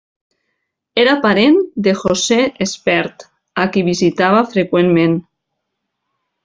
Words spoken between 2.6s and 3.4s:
Espert,